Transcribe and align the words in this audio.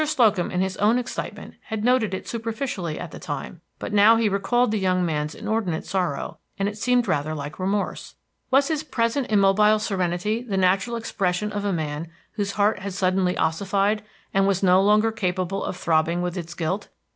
Slocum 0.03 0.49
in 0.49 0.61
his 0.61 0.77
own 0.77 0.97
excitement 0.97 1.53
had 1.65 1.83
noted 1.83 2.11
it 2.15 2.27
superficially 2.27 2.99
at 2.99 3.11
the 3.11 3.19
time, 3.19 3.61
but 3.77 3.93
now 3.93 4.15
he 4.15 4.27
recalled 4.29 4.71
the 4.71 4.79
young 4.79 5.05
man's 5.05 5.35
inordinate 5.35 5.85
sorrow, 5.85 6.39
and 6.57 6.67
it 6.67 6.75
seemed 6.75 7.07
rather 7.07 7.35
like 7.35 7.59
remorse. 7.59 8.15
Was 8.49 8.69
his 8.69 8.81
present 8.81 9.29
immobile 9.29 9.77
serenity 9.77 10.41
the 10.41 10.57
natural 10.57 10.95
expression 10.95 11.51
of 11.51 11.65
a 11.65 11.71
man 11.71 12.07
whose 12.31 12.53
heart 12.53 12.79
had 12.79 12.93
suddenly 12.93 13.37
ossified, 13.37 14.01
and 14.33 14.47
was 14.47 14.63
no 14.63 14.81
longer 14.81 15.11
capable 15.11 15.63
of 15.63 15.77
throbbing 15.77 16.23
with 16.23 16.35
its 16.35 16.55
guilt? 16.55 16.87